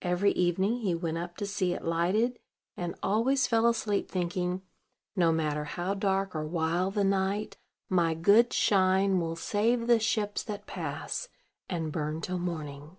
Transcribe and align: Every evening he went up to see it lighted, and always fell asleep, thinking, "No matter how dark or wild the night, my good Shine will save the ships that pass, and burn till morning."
Every 0.00 0.32
evening 0.32 0.78
he 0.78 0.94
went 0.94 1.18
up 1.18 1.36
to 1.36 1.46
see 1.46 1.74
it 1.74 1.84
lighted, 1.84 2.38
and 2.74 2.94
always 3.02 3.46
fell 3.46 3.66
asleep, 3.66 4.10
thinking, 4.10 4.62
"No 5.14 5.30
matter 5.30 5.64
how 5.64 5.92
dark 5.92 6.34
or 6.34 6.46
wild 6.46 6.94
the 6.94 7.04
night, 7.04 7.58
my 7.90 8.14
good 8.14 8.54
Shine 8.54 9.20
will 9.20 9.36
save 9.36 9.86
the 9.86 10.00
ships 10.00 10.42
that 10.44 10.64
pass, 10.66 11.28
and 11.68 11.92
burn 11.92 12.22
till 12.22 12.38
morning." 12.38 12.96